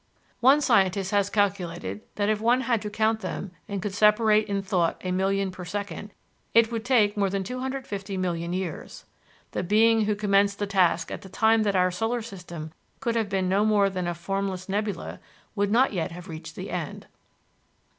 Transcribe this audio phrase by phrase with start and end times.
[0.39, 4.63] One scientist has calculated that if one had to count them and could separate in
[4.63, 6.09] thought a million per second,
[6.55, 9.05] it would take more than 250,000,000 years:
[9.51, 13.29] the being who commenced the task at the time that our solar system could have
[13.29, 15.19] been no more than a formless nebula,
[15.55, 17.05] would not yet have reached the end."